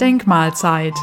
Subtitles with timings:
[0.00, 0.94] Denkmalzeit,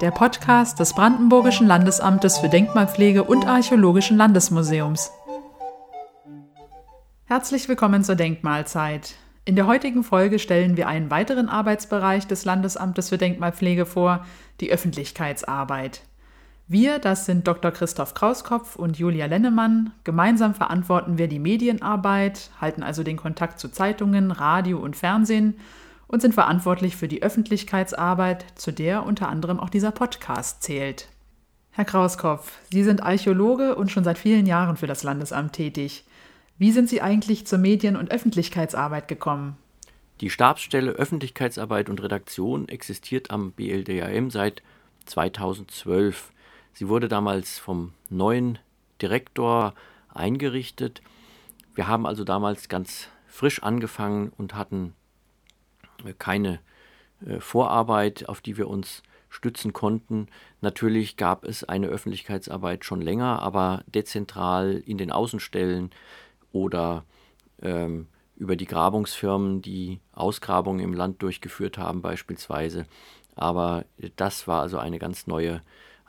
[0.00, 5.12] der Podcast des Brandenburgischen Landesamtes für Denkmalpflege und Archäologischen Landesmuseums.
[7.26, 9.16] Herzlich willkommen zur Denkmalzeit.
[9.44, 14.24] In der heutigen Folge stellen wir einen weiteren Arbeitsbereich des Landesamtes für Denkmalpflege vor,
[14.60, 16.00] die Öffentlichkeitsarbeit.
[16.72, 17.72] Wir, das sind Dr.
[17.72, 19.92] Christoph Krauskopf und Julia Lennemann.
[20.04, 25.56] Gemeinsam verantworten wir die Medienarbeit, halten also den Kontakt zu Zeitungen, Radio und Fernsehen
[26.06, 31.08] und sind verantwortlich für die Öffentlichkeitsarbeit, zu der unter anderem auch dieser Podcast zählt.
[31.72, 36.04] Herr Krauskopf, Sie sind Archäologe und schon seit vielen Jahren für das Landesamt tätig.
[36.56, 39.56] Wie sind Sie eigentlich zur Medien- und Öffentlichkeitsarbeit gekommen?
[40.20, 44.62] Die Stabsstelle Öffentlichkeitsarbeit und Redaktion existiert am BLDAM seit
[45.06, 46.30] 2012.
[46.72, 48.58] Sie wurde damals vom neuen
[49.00, 49.74] Direktor
[50.08, 51.02] eingerichtet.
[51.74, 54.94] Wir haben also damals ganz frisch angefangen und hatten
[56.18, 56.60] keine
[57.24, 60.26] äh, Vorarbeit, auf die wir uns stützen konnten.
[60.60, 65.90] Natürlich gab es eine Öffentlichkeitsarbeit schon länger, aber dezentral in den Außenstellen
[66.52, 67.04] oder
[67.62, 72.86] ähm, über die Grabungsfirmen, die Ausgrabungen im Land durchgeführt haben beispielsweise.
[73.36, 73.84] Aber
[74.16, 75.62] das war also eine ganz neue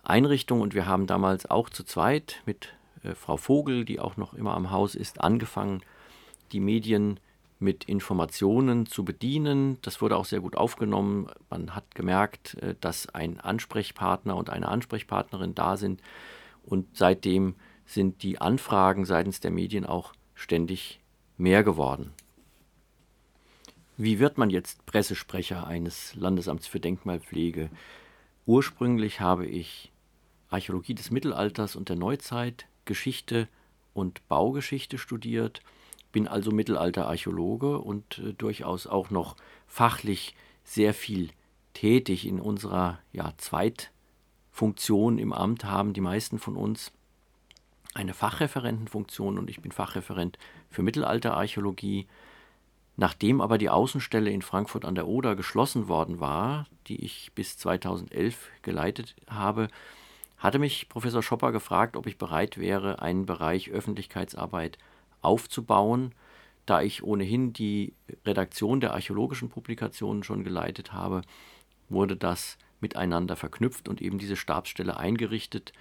[0.03, 4.33] Einrichtung und wir haben damals auch zu zweit mit äh, Frau Vogel, die auch noch
[4.33, 5.81] immer am Haus ist, angefangen,
[6.51, 7.19] die Medien
[7.59, 9.77] mit Informationen zu bedienen.
[9.83, 11.29] Das wurde auch sehr gut aufgenommen.
[11.49, 16.01] Man hat gemerkt, äh, dass ein Ansprechpartner und eine Ansprechpartnerin da sind.
[16.63, 20.99] Und seitdem sind die Anfragen seitens der Medien auch ständig
[21.37, 22.13] mehr geworden.
[23.97, 27.69] Wie wird man jetzt Pressesprecher eines Landesamts für Denkmalpflege?
[28.47, 29.90] Ursprünglich habe ich
[30.51, 33.47] Archäologie des Mittelalters und der Neuzeit, Geschichte
[33.93, 35.61] und Baugeschichte studiert
[36.11, 39.35] bin also Mittelalterarchäologe und äh, durchaus auch noch
[39.67, 41.29] fachlich sehr viel
[41.73, 46.91] tätig in unserer ja, Zweitfunktion im Amt haben die meisten von uns
[47.93, 50.37] eine Fachreferentenfunktion und ich bin Fachreferent
[50.69, 52.07] für Mittelalterarchäologie.
[52.95, 57.57] Nachdem aber die Außenstelle in Frankfurt an der Oder geschlossen worden war, die ich bis
[57.57, 59.67] 2011 geleitet habe,
[60.41, 64.79] hatte mich Professor Schopper gefragt, ob ich bereit wäre, einen Bereich Öffentlichkeitsarbeit
[65.21, 66.13] aufzubauen.
[66.65, 67.93] Da ich ohnehin die
[68.25, 71.21] Redaktion der archäologischen Publikationen schon geleitet habe,
[71.89, 75.73] wurde das miteinander verknüpft und eben diese Stabsstelle eingerichtet.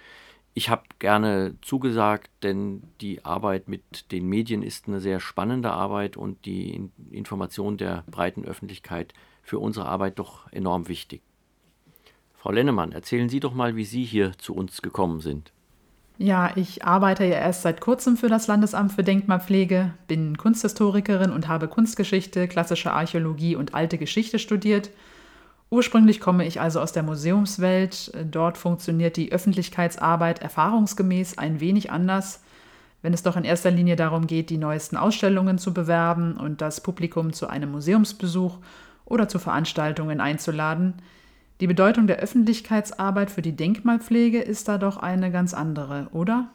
[0.53, 6.17] Ich habe gerne zugesagt, denn die Arbeit mit den Medien ist eine sehr spannende Arbeit
[6.17, 11.21] und die Information der breiten Öffentlichkeit für unsere Arbeit doch enorm wichtig.
[12.41, 15.51] Frau Lennemann, erzählen Sie doch mal, wie Sie hier zu uns gekommen sind.
[16.17, 21.47] Ja, ich arbeite ja erst seit kurzem für das Landesamt für Denkmalpflege, bin Kunsthistorikerin und
[21.47, 24.89] habe Kunstgeschichte, klassische Archäologie und alte Geschichte studiert.
[25.69, 28.11] Ursprünglich komme ich also aus der Museumswelt.
[28.31, 32.41] Dort funktioniert die Öffentlichkeitsarbeit erfahrungsgemäß ein wenig anders,
[33.03, 36.81] wenn es doch in erster Linie darum geht, die neuesten Ausstellungen zu bewerben und das
[36.81, 38.57] Publikum zu einem Museumsbesuch
[39.05, 40.95] oder zu Veranstaltungen einzuladen.
[41.61, 46.49] Die Bedeutung der Öffentlichkeitsarbeit für die Denkmalpflege ist da doch eine ganz andere, oder?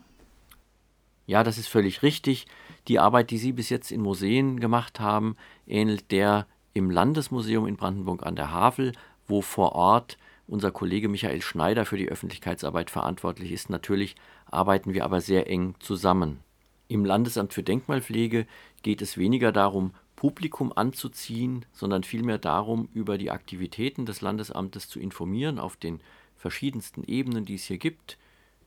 [1.26, 2.46] Ja, das ist völlig richtig.
[2.88, 5.36] Die Arbeit, die Sie bis jetzt in Museen gemacht haben,
[5.68, 8.92] ähnelt der im Landesmuseum in Brandenburg an der Havel,
[9.28, 10.18] wo vor Ort
[10.48, 13.70] unser Kollege Michael Schneider für die Öffentlichkeitsarbeit verantwortlich ist.
[13.70, 14.16] Natürlich
[14.50, 16.40] arbeiten wir aber sehr eng zusammen.
[16.88, 18.44] Im Landesamt für Denkmalpflege
[18.82, 24.98] geht es weniger darum, Publikum anzuziehen, sondern vielmehr darum, über die Aktivitäten des Landesamtes zu
[24.98, 26.00] informieren auf den
[26.36, 28.18] verschiedensten Ebenen, die es hier gibt.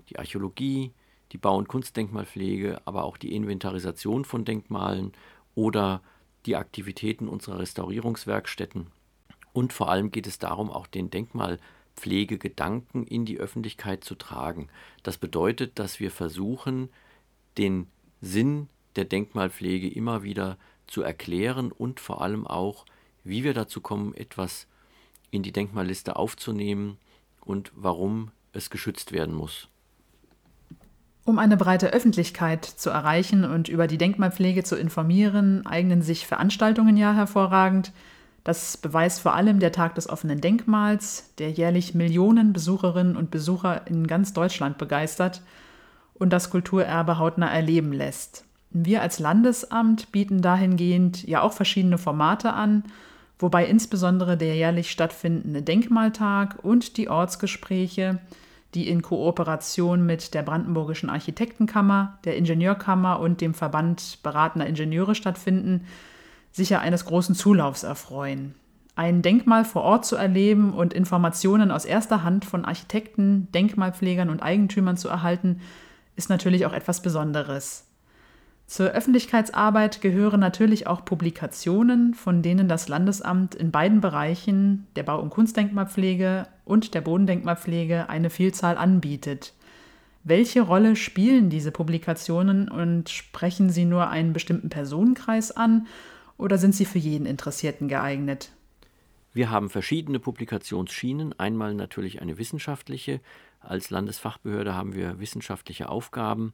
[0.09, 0.91] Die Archäologie,
[1.31, 5.11] die Bau- und Kunstdenkmalpflege, aber auch die Inventarisation von Denkmalen
[5.55, 6.01] oder
[6.45, 8.87] die Aktivitäten unserer Restaurierungswerkstätten.
[9.51, 14.69] Und vor allem geht es darum, auch den Denkmalpflegegedanken in die Öffentlichkeit zu tragen.
[15.03, 16.89] Das bedeutet, dass wir versuchen,
[17.57, 17.87] den
[18.21, 20.57] Sinn der Denkmalpflege immer wieder
[20.89, 22.85] zu erklären und vor allem auch,
[23.23, 24.67] wie wir dazu kommen, etwas
[25.31, 26.97] in die Denkmalliste aufzunehmen
[27.41, 29.67] und warum es geschützt werden muss.
[31.25, 36.97] Um eine breite Öffentlichkeit zu erreichen und über die Denkmalpflege zu informieren, eignen sich Veranstaltungen
[36.97, 37.91] ja hervorragend.
[38.43, 43.85] Das beweist vor allem der Tag des offenen Denkmals, der jährlich Millionen Besucherinnen und Besucher
[43.85, 45.43] in ganz Deutschland begeistert
[46.15, 48.45] und das Kulturerbe hautnah erleben lässt.
[48.71, 52.83] Wir als Landesamt bieten dahingehend ja auch verschiedene Formate an,
[53.39, 58.19] wobei insbesondere der jährlich stattfindende Denkmaltag und die Ortsgespräche,
[58.75, 65.87] die in Kooperation mit der Brandenburgischen Architektenkammer, der Ingenieurkammer und dem Verband beratender Ingenieure stattfinden,
[66.51, 68.53] sicher eines großen Zulaufs erfreuen.
[68.95, 74.43] Ein Denkmal vor Ort zu erleben und Informationen aus erster Hand von Architekten, Denkmalpflegern und
[74.43, 75.61] Eigentümern zu erhalten,
[76.15, 77.88] ist natürlich auch etwas Besonderes.
[78.69, 85.19] Zur Öffentlichkeitsarbeit gehören natürlich auch Publikationen, von denen das Landesamt in beiden Bereichen der Bau-
[85.19, 89.55] und Kunstdenkmalpflege und der Bodendenkmalpflege eine Vielzahl anbietet.
[90.23, 95.87] Welche Rolle spielen diese Publikationen und sprechen sie nur einen bestimmten Personenkreis an
[96.37, 98.51] oder sind sie für jeden Interessierten geeignet?
[99.33, 101.33] Wir haben verschiedene Publikationsschienen.
[101.39, 103.19] Einmal natürlich eine wissenschaftliche.
[103.61, 106.53] Als Landesfachbehörde haben wir wissenschaftliche Aufgaben.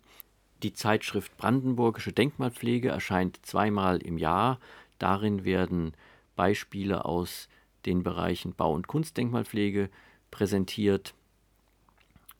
[0.63, 4.59] Die Zeitschrift Brandenburgische Denkmalpflege erscheint zweimal im Jahr.
[4.99, 5.93] Darin werden
[6.35, 7.49] Beispiele aus
[7.85, 9.89] den Bereichen Bau- und Kunstdenkmalpflege
[10.31, 11.13] präsentiert.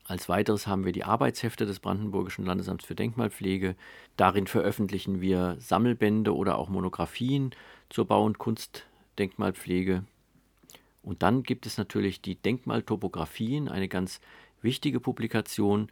[0.08, 3.76] Als weiteres haben wir die Arbeitshefte des Brandenburgischen Landesamts für Denkmalpflege.
[4.18, 7.52] Darin veröffentlichen wir Sammelbände oder auch Monographien
[7.90, 10.04] zur Bau- und Kunstdenkmalpflege.
[11.02, 14.22] Und dann gibt es natürlich die Denkmaltopographien, eine ganz
[14.62, 15.90] wichtige Publikation.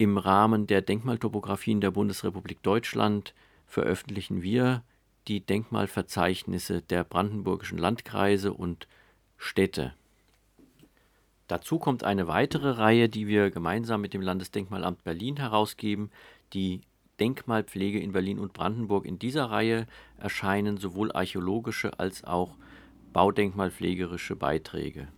[0.00, 3.34] Im Rahmen der Denkmaltopographien der Bundesrepublik Deutschland
[3.66, 4.84] veröffentlichen wir
[5.26, 8.86] die Denkmalverzeichnisse der brandenburgischen Landkreise und
[9.36, 9.94] Städte.
[11.48, 16.12] Dazu kommt eine weitere Reihe, die wir gemeinsam mit dem Landesdenkmalamt Berlin herausgeben,
[16.52, 16.82] die
[17.18, 19.04] Denkmalpflege in Berlin und Brandenburg.
[19.04, 22.54] In dieser Reihe erscheinen sowohl archäologische als auch
[23.12, 25.08] baudenkmalpflegerische Beiträge.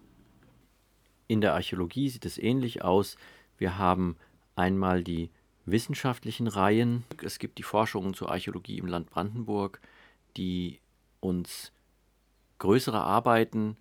[1.27, 3.19] In der Archäologie sieht es ähnlich aus.
[3.59, 4.17] Wir haben
[4.57, 5.31] einmal die
[5.67, 7.05] wissenschaftlichen Reihen.
[7.23, 9.81] Es gibt die Forschungen zur Archäologie im Land Brandenburg,
[10.37, 10.81] die
[11.21, 11.73] uns
[12.59, 13.77] größere Arbeiten,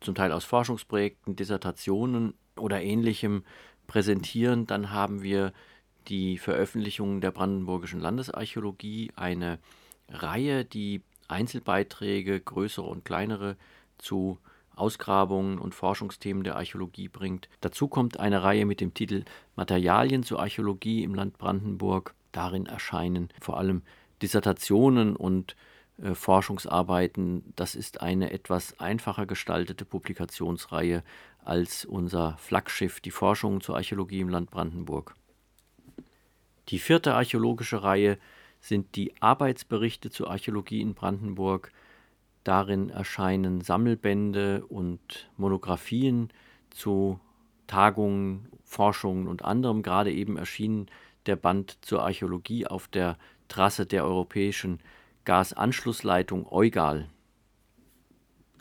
[0.00, 3.44] zum Teil aus Forschungsprojekten, Dissertationen oder ähnlichem
[3.86, 4.66] präsentieren.
[4.66, 5.52] Dann haben wir
[6.08, 9.58] die Veröffentlichungen der Brandenburgischen Landesarchäologie, eine
[10.08, 13.56] Reihe, die Einzelbeiträge, größere und kleinere,
[13.98, 14.38] zu
[14.74, 17.48] Ausgrabungen und Forschungsthemen der Archäologie bringt.
[17.60, 19.24] Dazu kommt eine Reihe mit dem Titel
[19.56, 22.14] Materialien zur Archäologie im Land Brandenburg.
[22.32, 23.82] Darin erscheinen vor allem
[24.22, 25.56] Dissertationen und
[26.02, 27.52] äh, Forschungsarbeiten.
[27.56, 31.02] Das ist eine etwas einfacher gestaltete Publikationsreihe
[31.44, 35.14] als unser Flaggschiff, die Forschungen zur Archäologie im Land Brandenburg.
[36.68, 38.18] Die vierte archäologische Reihe
[38.60, 41.72] sind die Arbeitsberichte zur Archäologie in Brandenburg.
[42.44, 46.30] Darin erscheinen Sammelbände und Monographien
[46.70, 47.20] zu
[47.66, 49.82] Tagungen, Forschungen und anderem.
[49.82, 50.88] Gerade eben erschien
[51.26, 53.16] der Band zur Archäologie auf der
[53.48, 54.80] Trasse der europäischen
[55.24, 57.08] Gasanschlussleitung Eugal.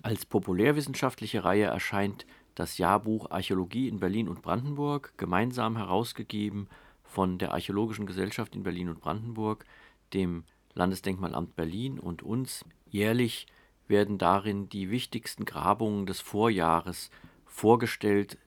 [0.04, 2.26] Als populärwissenschaftliche Reihe erscheint
[2.56, 6.68] das Jahrbuch Archäologie in Berlin und Brandenburg, gemeinsam herausgegeben
[7.04, 9.66] von der Archäologischen Gesellschaft in Berlin und Brandenburg,
[10.14, 10.44] dem
[10.74, 12.66] Landesdenkmalamt Berlin und uns.
[12.90, 13.48] Jährlich
[13.88, 17.10] werden darin die wichtigsten Grabungen des Vorjahres
[17.46, 18.38] vorgestellt,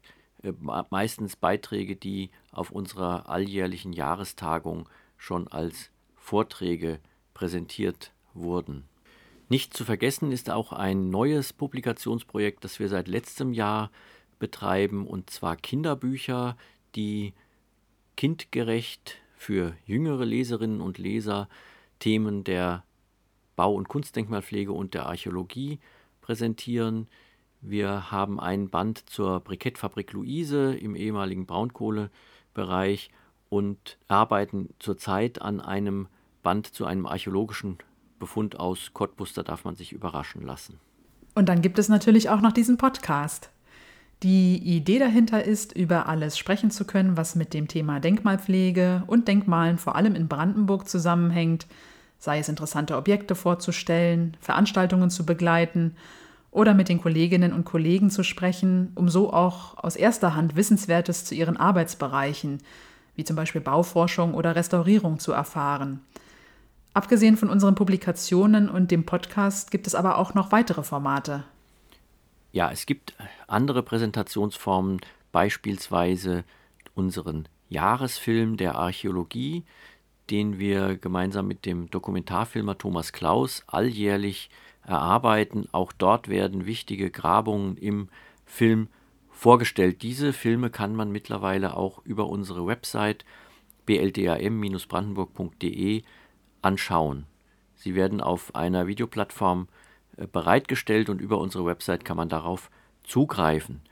[0.42, 0.52] äh,
[0.90, 7.00] meistens Beiträge, die auf unserer alljährlichen Jahrestagung schon als Vorträge
[7.34, 8.84] präsentiert wurden.
[9.48, 13.90] Nicht zu vergessen ist auch ein neues Publikationsprojekt, das wir seit letztem Jahr
[14.38, 16.56] betreiben, und zwar Kinderbücher,
[16.94, 17.34] die
[18.16, 21.48] kindgerecht für jüngere Leserinnen und Leser
[21.98, 22.84] Themen der
[23.56, 25.78] Bau- und Kunstdenkmalpflege und der Archäologie
[26.20, 27.08] präsentieren.
[27.60, 33.10] Wir haben ein Band zur Brikettfabrik Luise im ehemaligen Braunkohlebereich
[33.48, 36.08] und arbeiten zurzeit an einem
[36.42, 37.78] Band zu einem archäologischen
[38.18, 39.32] Befund aus Cottbus.
[39.32, 40.78] Da darf man sich überraschen lassen.
[41.34, 43.50] Und dann gibt es natürlich auch noch diesen Podcast.
[44.22, 49.28] Die Idee dahinter ist, über alles sprechen zu können, was mit dem Thema Denkmalpflege und
[49.28, 51.66] Denkmalen vor allem in Brandenburg zusammenhängt,
[52.18, 55.96] sei es interessante Objekte vorzustellen, Veranstaltungen zu begleiten
[56.50, 61.24] oder mit den Kolleginnen und Kollegen zu sprechen, um so auch aus erster Hand Wissenswertes
[61.24, 62.62] zu ihren Arbeitsbereichen,
[63.16, 66.00] wie zum Beispiel Bauforschung oder Restaurierung, zu erfahren.
[66.94, 71.42] Abgesehen von unseren Publikationen und dem Podcast gibt es aber auch noch weitere Formate.
[72.52, 73.14] Ja, es gibt
[73.48, 75.00] andere Präsentationsformen,
[75.32, 76.44] beispielsweise
[76.94, 79.64] unseren Jahresfilm der Archäologie,
[80.30, 84.48] den wir gemeinsam mit dem Dokumentarfilmer Thomas Klaus alljährlich
[84.86, 85.68] erarbeiten.
[85.72, 88.08] Auch dort werden wichtige Grabungen im
[88.44, 88.88] Film
[89.30, 90.02] vorgestellt.
[90.02, 93.24] Diese Filme kann man mittlerweile auch über unsere Website
[93.86, 96.02] bldam-brandenburg.de
[96.62, 97.26] anschauen.
[97.76, 99.68] Sie werden auf einer Videoplattform
[100.16, 102.70] äh, bereitgestellt und über unsere Website kann man darauf
[103.02, 103.82] zugreifen.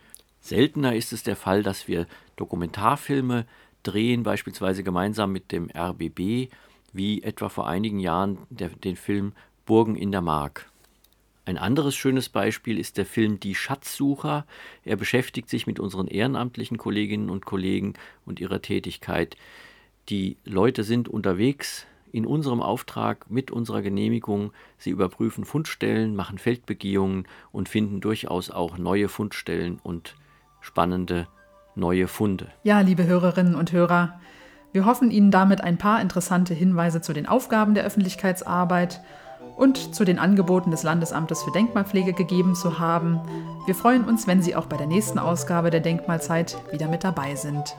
[0.41, 3.47] Seltener ist es der Fall, dass wir Dokumentarfilme
[3.83, 6.51] drehen, beispielsweise gemeinsam mit dem RBB,
[6.93, 9.33] wie etwa vor einigen Jahren der, den Film
[9.73, 10.71] verborgen in der Mark.
[11.47, 14.45] Ein anderes schönes Beispiel ist der Film Die Schatzsucher.
[14.85, 17.95] Er beschäftigt sich mit unseren ehrenamtlichen Kolleginnen und Kollegen
[18.27, 19.37] und ihrer Tätigkeit.
[20.11, 24.53] Die Leute sind unterwegs in unserem Auftrag mit unserer Genehmigung.
[24.77, 30.17] Sie überprüfen Fundstellen, machen Feldbegehungen und finden durchaus auch neue Fundstellen und
[30.61, 31.29] spannende
[31.75, 32.47] neue Funde.
[32.63, 34.21] Ja, liebe Hörerinnen und Hörer,
[34.73, 39.01] wir hoffen Ihnen damit ein paar interessante Hinweise zu den Aufgaben der Öffentlichkeitsarbeit
[39.57, 43.21] und zu den Angeboten des Landesamtes für Denkmalpflege gegeben zu haben.
[43.67, 47.35] Wir freuen uns, wenn Sie auch bei der nächsten Ausgabe der Denkmalzeit wieder mit dabei
[47.35, 47.77] sind.